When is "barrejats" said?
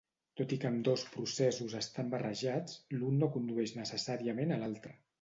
2.15-2.81